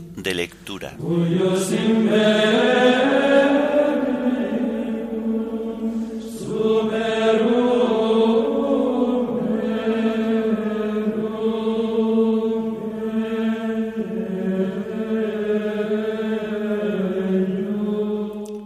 [0.00, 0.96] De lectura.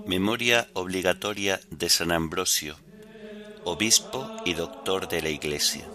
[0.06, 2.76] Memoria obligatoria de San Ambrosio,
[3.64, 5.86] obispo y doctor de la Iglesia.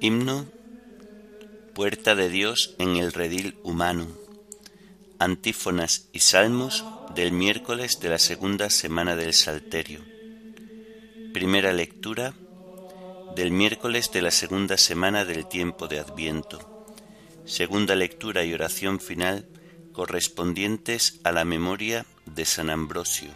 [0.00, 0.57] Himno
[1.78, 4.08] Puerta de Dios en el redil humano.
[5.20, 10.00] Antífonas y salmos del miércoles de la segunda semana del Salterio.
[11.32, 12.34] Primera lectura
[13.36, 16.88] del miércoles de la segunda semana del tiempo de Adviento.
[17.44, 19.46] Segunda lectura y oración final
[19.92, 23.30] correspondientes a la memoria de San Ambrosio,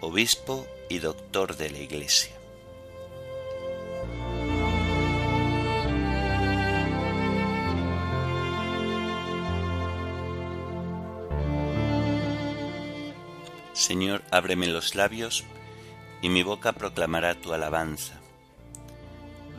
[0.00, 2.32] obispo y doctor de la Iglesia.
[13.86, 15.44] Señor, ábreme los labios,
[16.20, 18.14] y mi boca proclamará tu alabanza.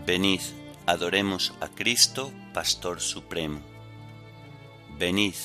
[0.05, 0.41] Venid,
[0.85, 3.61] adoremos a Cristo, Pastor Supremo.
[4.99, 5.35] Venid,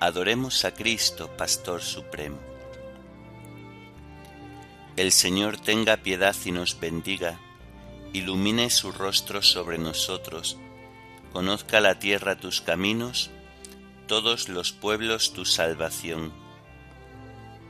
[0.00, 2.40] adoremos a Cristo, Pastor Supremo.
[4.96, 7.38] El Señor tenga piedad y nos bendiga,
[8.12, 10.58] ilumine su rostro sobre nosotros,
[11.32, 13.30] conozca la tierra tus caminos,
[14.08, 16.42] todos los pueblos tu salvación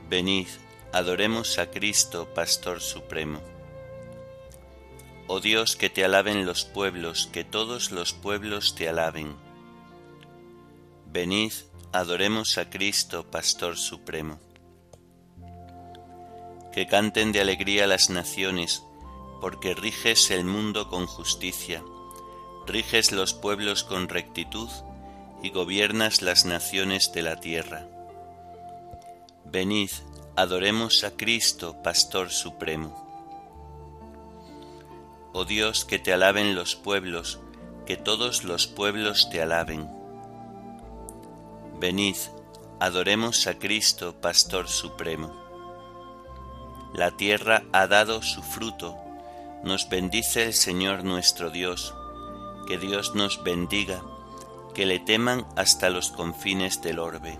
[0.07, 0.47] Venid,
[0.93, 3.41] adoremos a Cristo, Pastor Supremo.
[5.25, 9.35] Oh Dios, que te alaben los pueblos, que todos los pueblos te alaben.
[11.07, 11.53] Venid,
[11.91, 14.39] adoremos a Cristo, Pastor Supremo.
[16.71, 18.83] Que canten de alegría las naciones,
[19.41, 21.83] porque riges el mundo con justicia,
[22.67, 24.69] riges los pueblos con rectitud
[25.41, 27.87] y gobiernas las naciones de la tierra.
[29.55, 29.91] Venid,
[30.35, 32.93] adoremos a Cristo, Pastor Supremo.
[35.31, 37.39] Oh Dios, que te alaben los pueblos,
[37.85, 39.89] que todos los pueblos te alaben.
[41.79, 42.17] Venid,
[42.81, 45.33] adoremos a Cristo, Pastor Supremo.
[46.93, 48.97] La tierra ha dado su fruto,
[49.63, 51.95] nos bendice el Señor nuestro Dios,
[52.67, 54.03] que Dios nos bendiga,
[54.73, 57.39] que le teman hasta los confines del orbe.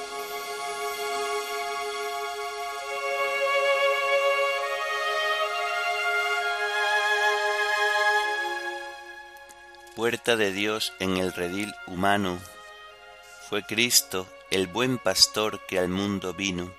[10.01, 12.39] Puerta de Dios en el redil humano,
[13.47, 16.73] fue Cristo el buen pastor que al mundo vino.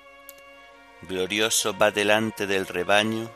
[1.03, 3.31] Glorioso va delante del rebaño,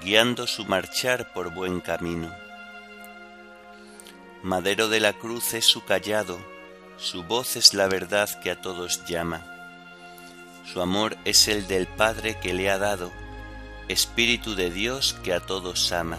[0.00, 2.34] guiando su marchar por buen camino.
[4.42, 6.38] Madero de la cruz es su callado,
[6.96, 9.44] su voz es la verdad que a todos llama.
[10.72, 13.12] Su amor es el del Padre que le ha dado,
[13.88, 16.18] Espíritu de Dios que a todos ama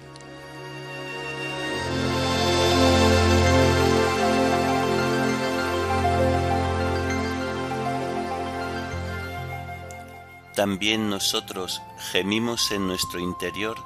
[10.55, 11.81] También nosotros
[12.11, 13.77] gemimos en nuestro interior,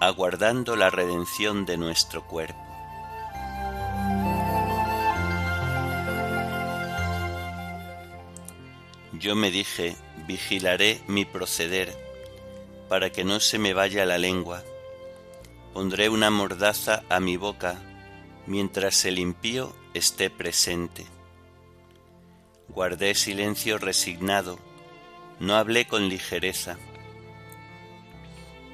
[0.00, 2.60] aguardando la redención de nuestro cuerpo.
[9.12, 9.96] Yo me dije,
[10.26, 11.96] vigilaré mi proceder,
[12.88, 14.62] para que no se me vaya la lengua.
[15.72, 17.80] Pondré una mordaza a mi boca,
[18.46, 21.06] mientras el impío esté presente.
[22.68, 24.58] Guardé silencio resignado,
[25.44, 26.78] no hablé con ligereza,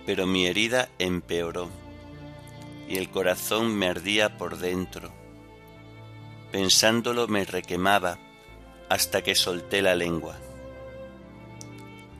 [0.07, 1.69] pero mi herida empeoró
[2.89, 5.13] y el corazón me ardía por dentro.
[6.53, 8.19] Pensándolo me requemaba
[8.89, 10.39] hasta que solté la lengua.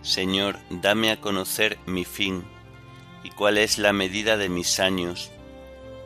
[0.03, 2.45] Señor, dame a conocer mi fin
[3.23, 5.31] y cuál es la medida de mis años,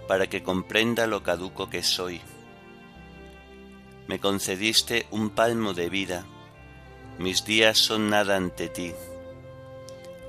[0.08, 2.20] para que comprenda lo caduco que soy.
[4.06, 6.26] Me concediste un palmo de vida,
[7.18, 8.92] mis días son nada ante ti.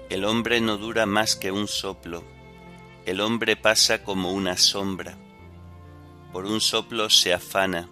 [0.10, 2.24] El hombre no dura más que un soplo,
[3.06, 5.16] el hombre pasa como una sombra.
[6.34, 7.88] Por un soplo se afana,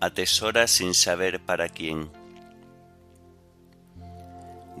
[0.00, 2.10] atesora sin saber para quién.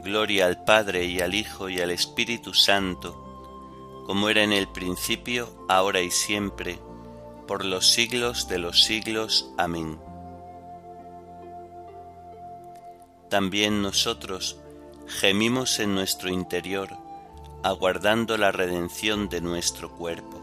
[0.02, 5.64] Gloria al Padre y al Hijo y al Espíritu Santo, como era en el principio,
[5.68, 6.78] ahora y siempre,
[7.46, 9.50] por los siglos de los siglos.
[9.56, 9.98] Amén.
[13.34, 14.58] También nosotros,
[15.08, 16.90] gemimos en nuestro interior,
[17.64, 20.40] aguardando la redención de nuestro cuerpo.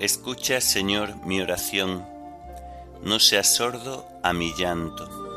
[0.00, 2.06] Escucha, Señor, mi oración,
[3.04, 5.27] no seas sordo a mi llanto.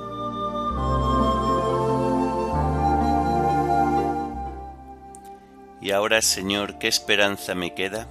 [5.92, 8.08] Ahora, Señor, ¿qué esperanza me queda?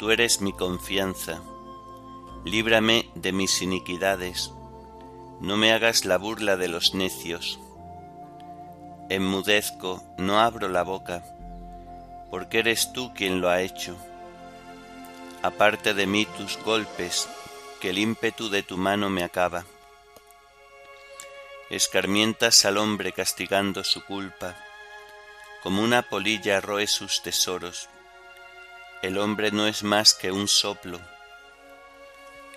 [0.00, 1.42] tú eres mi confianza.
[2.46, 4.50] Líbrame de mis iniquidades,
[5.42, 7.60] no me hagas la burla de los necios.
[9.10, 11.22] Enmudezco, no abro la boca,
[12.30, 13.94] porque eres tú quien lo ha hecho.
[15.42, 17.28] Aparte de mí tus golpes,
[17.78, 19.66] que el ímpetu de tu mano me acaba.
[21.68, 24.56] Escarmientas al hombre castigando su culpa,
[25.62, 27.88] como una polilla roe sus tesoros
[29.02, 31.00] el hombre no es más que un soplo.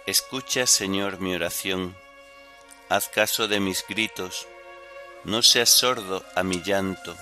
[0.05, 1.95] Escucha, Señor, mi oración,
[2.89, 4.45] haz caso de mis gritos,
[5.23, 7.15] no seas sordo a mi llanto,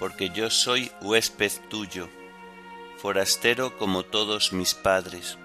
[0.00, 2.08] porque yo soy huésped tuyo,
[2.98, 5.38] forastero como todos mis padres.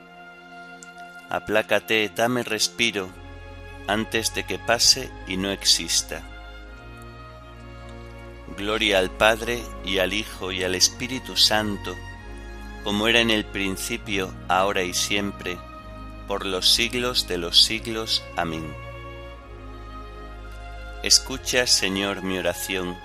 [1.30, 3.08] Aplácate, dame respiro,
[3.88, 6.24] antes de que pase y no exista.
[8.58, 11.96] Gloria al Padre y al Hijo y al Espíritu Santo,
[12.84, 15.58] como era en el principio, ahora y siempre,
[16.28, 18.24] por los siglos de los siglos.
[18.36, 18.74] Amén.
[21.04, 22.98] Escucha, Señor, mi oración,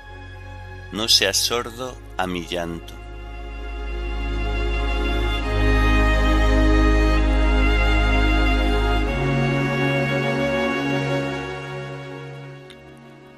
[0.93, 3.06] no seas sordo a mi llanto.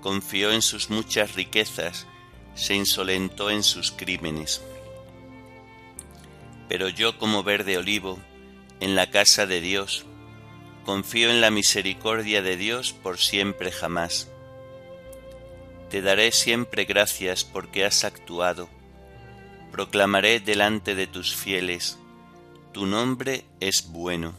[0.00, 2.06] confió en sus muchas riquezas,
[2.54, 4.62] se insolentó en sus crímenes.
[6.68, 8.18] Pero yo como verde olivo,
[8.80, 10.04] en la casa de Dios,
[10.84, 14.28] confío en la misericordia de Dios por siempre jamás.
[15.90, 18.68] Te daré siempre gracias porque has actuado.
[19.72, 21.98] Proclamaré delante de tus fieles,
[22.72, 24.34] tu nombre es bueno.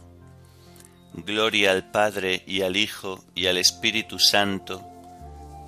[1.13, 4.81] Gloria al Padre y al Hijo y al Espíritu Santo,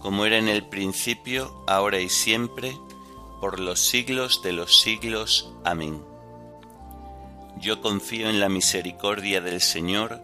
[0.04, 2.78] como era en el principio, ahora y siempre,
[3.40, 5.54] por los siglos de los siglos.
[5.64, 6.04] Amén.
[7.56, 10.22] Yo confío en la misericordia del Señor,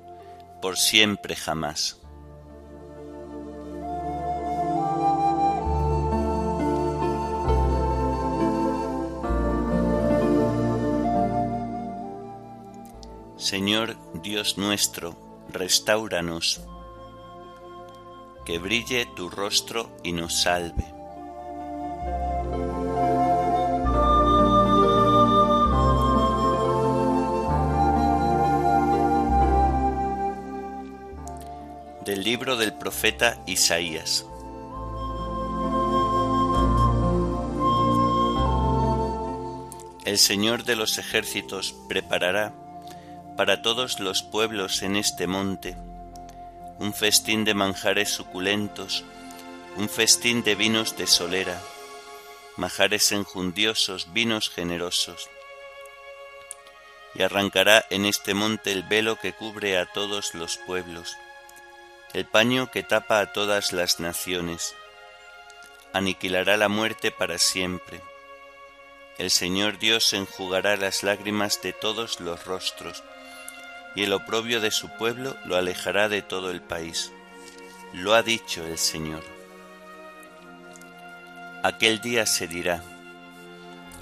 [0.62, 2.02] por siempre jamás.
[13.38, 15.16] Señor Dios nuestro,
[15.54, 16.68] restauranos,
[18.46, 21.00] que brille tu rostro y nos salve.
[32.10, 34.26] del libro del profeta Isaías.
[40.06, 42.52] El Señor de los ejércitos preparará
[43.38, 45.78] para todos los pueblos en este monte,
[46.80, 49.04] un festín de manjares suculentos,
[49.76, 51.62] un festín de vinos de solera,
[52.56, 55.30] majares enjundiosos, vinos generosos.
[57.16, 61.18] Y arrancará en este monte el velo que cubre a todos los pueblos,
[62.14, 64.74] el paño que tapa a todas las naciones.
[65.92, 68.00] Aniquilará la muerte para siempre.
[69.18, 73.04] El Señor Dios enjugará las lágrimas de todos los rostros,
[73.96, 77.12] y el oprobio de su pueblo lo alejará de todo el país.
[77.94, 79.24] Lo ha dicho el Señor.
[81.64, 82.84] Aquel día se dirá,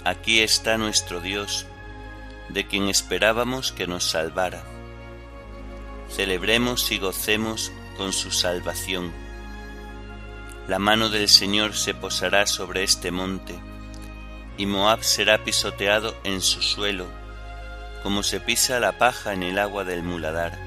[0.04, 1.66] aquí está nuestro Dios,
[2.50, 4.62] de quien esperábamos que nos salvara.
[6.10, 9.12] Celebremos y gocemos con su salvación.
[10.68, 13.58] La mano del Señor se posará sobre este monte,
[14.56, 17.06] y Moab será pisoteado en su suelo,
[18.02, 20.58] como se pisa la paja en el agua del muladar.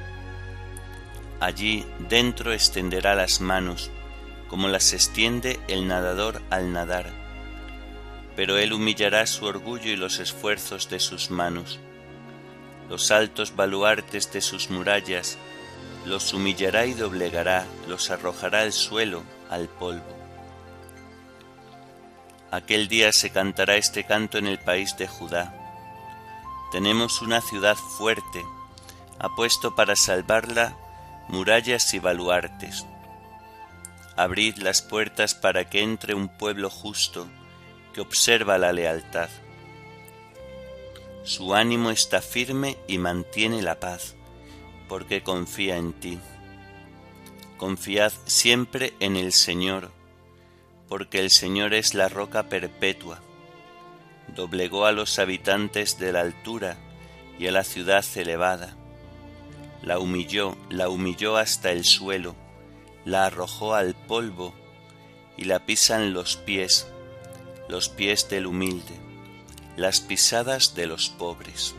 [1.40, 3.90] Allí dentro extenderá las manos,
[4.48, 7.10] como las extiende el nadador al nadar.
[8.36, 11.80] Pero él humillará su orgullo y los esfuerzos de sus manos.
[12.90, 15.38] Los altos baluartes de sus murallas
[16.06, 20.18] los humillará y doblegará, los arrojará al suelo, al polvo.
[22.52, 25.61] Aquel día se cantará este canto en el país de Judá.
[26.72, 28.46] Tenemos una ciudad fuerte,
[29.20, 30.78] ha puesto para salvarla
[31.28, 32.86] murallas y baluartes
[34.16, 37.28] abrid las puertas para que entre un pueblo justo
[37.94, 39.30] que observa la lealtad.
[41.24, 44.16] Su ánimo está firme y mantiene la paz,
[44.88, 46.20] porque confía en ti.
[47.58, 49.92] Confiad siempre en el Señor,
[50.88, 53.22] porque el Señor es la roca perpetua.
[54.36, 56.78] Doblegó a los habitantes de la altura
[57.38, 58.76] y a la ciudad elevada.
[59.82, 62.36] La humilló, la humilló hasta el suelo
[63.06, 64.54] la arrojó al polvo
[65.38, 66.88] y la pisan los pies,
[67.68, 68.96] los pies del humilde,
[69.76, 71.76] las pisadas de los pobres.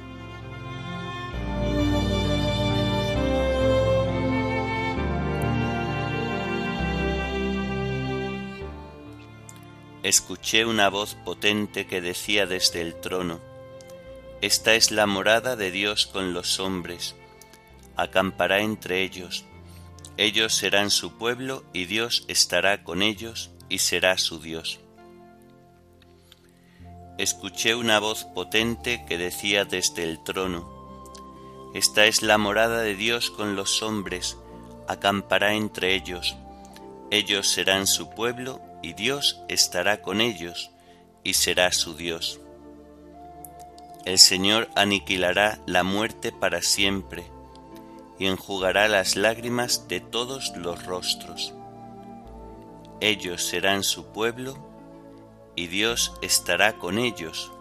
[10.13, 13.41] Escuché una voz potente que decía desde el trono,
[14.43, 17.17] Esta es la morada de Dios con los hombres,
[17.97, 19.47] acampará entre ellos,
[20.19, 24.81] ellos serán su pueblo y Dios estará con ellos y será su Dios.
[27.17, 33.31] Escuché una voz potente que decía desde el trono, Esta es la morada de Dios
[33.31, 34.37] con los hombres,
[34.89, 36.37] acampará entre ellos,
[37.11, 40.71] ellos serán su pueblo y Dios estará con ellos
[41.25, 42.41] y será su Dios.
[44.05, 47.25] El Señor aniquilará la muerte para siempre,
[48.19, 51.55] y enjugará las lágrimas de todos los rostros.
[53.01, 54.57] Ellos serán su pueblo,
[55.55, 57.53] y Dios estará con ellos,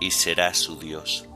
[0.00, 1.27] y será su Dios.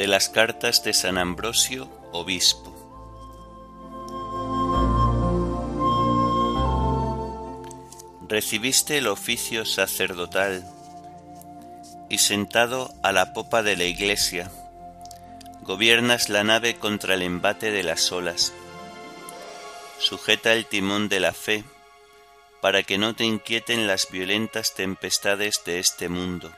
[0.00, 2.74] De las cartas de San Ambrosio, obispo.
[8.26, 10.66] recibiste el oficio sacerdotal
[12.08, 14.50] y sentado a la popa de la iglesia,
[15.60, 18.54] gobiernas la nave contra el embate de las olas.
[19.98, 21.62] Sujeta el timón de la fe
[22.62, 26.50] para que no te inquieten las violentas tempestades de este mundo.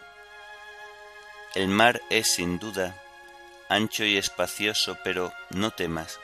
[1.57, 3.02] El mar es sin duda
[3.75, 6.21] ancho y espacioso, pero no temas.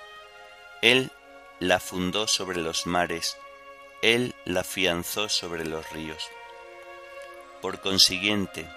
[0.82, 1.10] Él
[1.60, 3.36] la fundó sobre los mares
[4.02, 6.22] él la afianzó sobre los ríos.
[7.60, 8.68] Por consiguiente,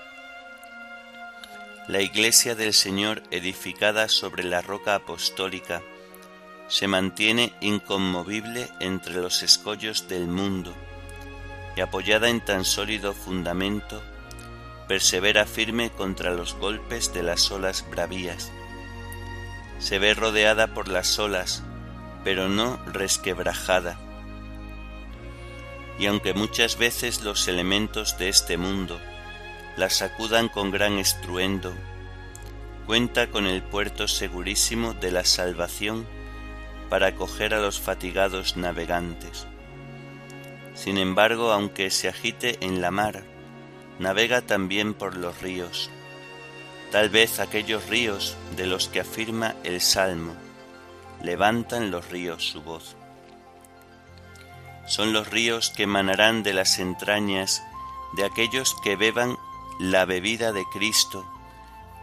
[1.88, 5.84] la iglesia del Señor edificada sobre la roca apostólica
[6.68, 10.74] se mantiene inconmovible entre los escollos del mundo
[11.75, 14.01] y apoyada en tan sólido fundamento,
[14.88, 18.51] persevera firme contra los golpes de las olas bravías.
[19.81, 21.61] Se ve rodeada por las olas,
[22.23, 23.97] pero no resquebrajada
[26.01, 29.00] y aunque muchas veces los elementos de este mundo
[29.77, 31.75] la sacudan con gran estruendo,
[32.88, 36.07] cuenta con el puerto segurísimo de la salvación
[36.89, 39.45] para acoger a los fatigados navegantes.
[40.73, 43.23] Sin embargo, aunque se agite en la mar,
[44.00, 45.91] navega también por los ríos,
[46.91, 50.33] tal vez aquellos ríos de los que afirma el Salmo,
[51.24, 52.95] levantan los ríos su voz.
[54.88, 57.63] son los ríos que manarán de las entrañas
[58.17, 59.38] de aquellos que beban
[59.79, 61.25] la bebida de Cristo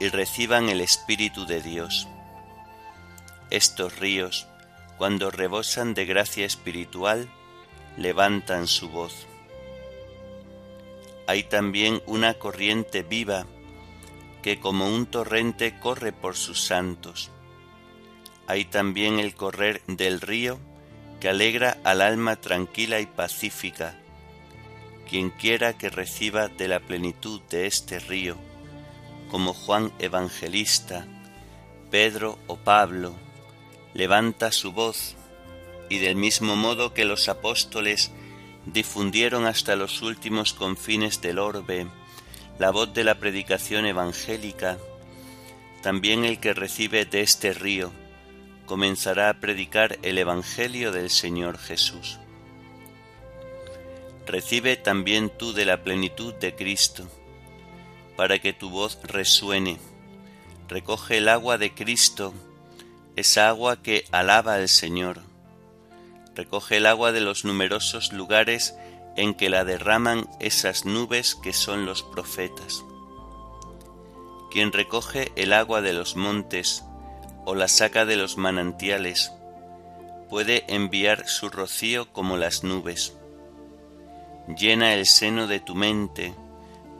[0.00, 2.08] y reciban el Espíritu de Dios.
[3.50, 4.46] Estos ríos,
[4.96, 7.28] cuando rebosan de gracia espiritual,
[7.98, 9.26] levantan su voz.
[11.26, 13.44] Hay también una corriente viva
[14.48, 17.30] que como un torrente corre por sus santos.
[18.46, 20.58] Hay también el correr del río
[21.20, 24.00] que alegra al alma tranquila y pacífica.
[25.06, 28.38] Quien quiera que reciba de la plenitud de este río,
[29.30, 31.06] como Juan Evangelista,
[31.90, 33.14] Pedro o Pablo,
[33.92, 35.14] levanta su voz
[35.90, 38.12] y del mismo modo que los apóstoles
[38.64, 41.86] difundieron hasta los últimos confines del orbe
[42.58, 44.78] la voz de la predicación evangélica,
[45.82, 47.92] también el que recibe de este río
[48.66, 52.18] comenzará a predicar el Evangelio del Señor Jesús.
[54.26, 57.08] Recibe también tú de la plenitud de Cristo,
[58.14, 59.78] para que tu voz resuene.
[60.68, 62.34] Recoge el agua de Cristo,
[63.16, 65.22] esa agua que alaba al Señor.
[66.34, 68.74] Recoge el agua de los numerosos lugares
[69.18, 72.84] en que la derraman esas nubes que son los profetas.
[74.48, 76.84] Quien recoge el agua de los montes,
[77.44, 79.32] o la saca de los manantiales,
[80.30, 83.16] puede enviar su rocío como las nubes.
[84.56, 86.32] Llena el seno de tu mente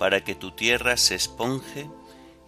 [0.01, 1.89] para que tu tierra se esponje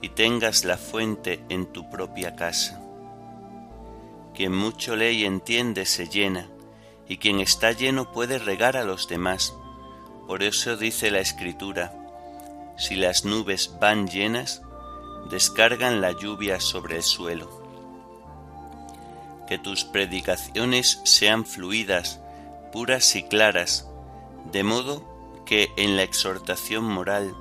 [0.03, 2.83] y tengas la fuente en tu propia casa.
[4.35, 6.50] Quien mucho lee y entiende se llena,
[7.11, 9.55] y quien está lleno puede regar a los demás.
[10.27, 11.93] Por eso dice la Escritura,
[12.79, 14.63] si las nubes van llenas,
[15.29, 17.61] descargan la lluvia sobre el suelo
[19.51, 22.21] que tus predicaciones sean fluidas,
[22.71, 23.85] puras y claras,
[24.53, 27.35] de modo que en la exhortación moral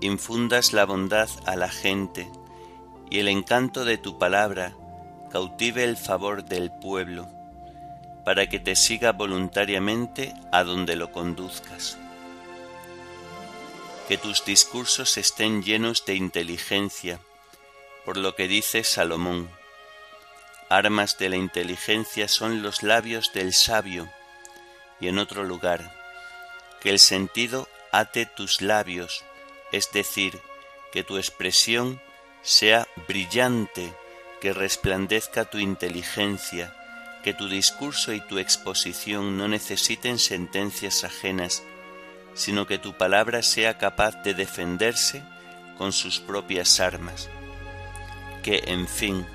[0.00, 2.30] infundas la bondad a la gente
[3.10, 4.76] y el encanto de tu palabra
[5.32, 7.26] cautive el favor del pueblo,
[8.24, 11.98] para que te siga voluntariamente a donde lo conduzcas.
[14.08, 17.20] Que tus discursos estén llenos de inteligencia,
[18.04, 19.48] por lo que dice Salomón,
[20.70, 24.08] Armas de la inteligencia son los labios del sabio.
[25.00, 25.92] Y en otro lugar,
[26.80, 29.24] que el sentido ate tus labios,
[29.72, 30.40] es decir,
[30.92, 32.00] que tu expresión
[32.42, 33.92] sea brillante,
[34.40, 36.72] que resplandezca tu inteligencia,
[37.22, 41.62] que tu discurso y tu exposición no necesiten sentencias ajenas,
[42.34, 45.22] sino que tu palabra sea capaz de defenderse
[45.76, 47.28] con sus propias armas.
[48.42, 49.26] Que, en fin,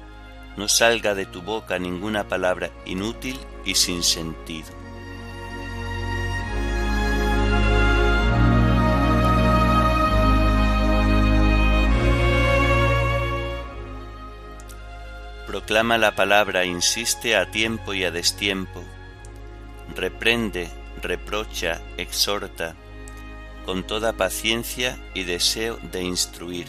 [0.58, 4.85] no salga de tu boca ninguna palabra inútil y sin sentido.
[15.66, 18.84] Proclama la palabra, insiste a tiempo y a destiempo,
[19.96, 20.70] reprende,
[21.02, 22.76] reprocha, exhorta,
[23.66, 26.68] con toda paciencia y deseo de instruir.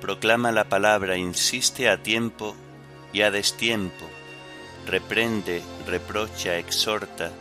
[0.00, 2.56] Proclama la palabra, insiste a tiempo
[3.12, 4.06] y a destiempo,
[4.86, 7.32] reprende, reprocha, exhorta,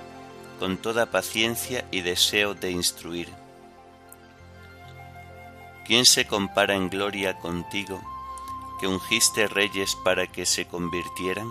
[0.59, 3.29] con toda paciencia y deseo de instruir.
[5.85, 8.01] ¿Quién se compara en gloria contigo,
[8.79, 11.47] que ungiste reyes para que se convirtieran?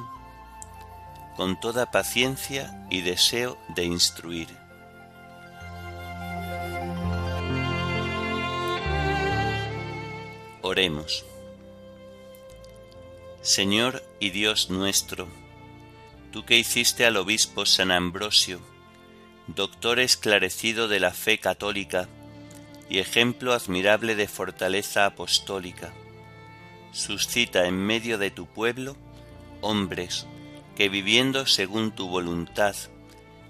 [1.37, 4.49] Con toda paciencia y deseo de instruir.
[10.63, 11.25] Oremos.
[13.43, 15.29] Señor y Dios nuestro,
[16.33, 18.61] tú que hiciste al obispo San Ambrosio,
[19.47, 22.09] doctor esclarecido de la fe católica
[22.89, 25.93] y ejemplo admirable de fortaleza apostólica,
[26.95, 28.97] suscita en medio de tu pueblo
[29.61, 30.27] hombres
[30.77, 32.75] que viviendo según tu voluntad,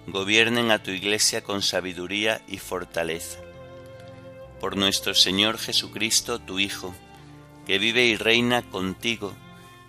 [0.06, 3.38] gobiernen a tu iglesia con sabiduría y fortaleza.
[4.60, 6.94] Por nuestro Señor Jesucristo, tu Hijo,
[7.66, 9.32] que vive y reina contigo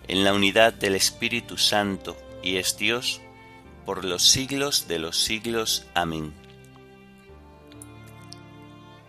[0.07, 3.21] en la unidad del Espíritu Santo y es Dios
[3.85, 5.85] por los siglos de los siglos.
[5.93, 6.33] Amén.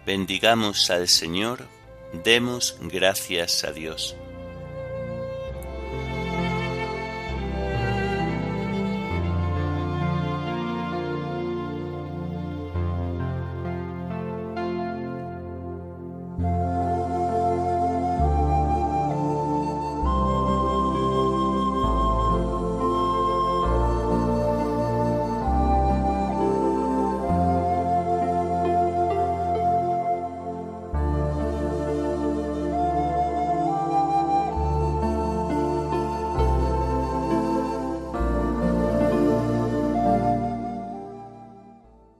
[0.05, 1.67] Bendigamos al Señor,
[2.25, 4.17] demos gracias a Dios.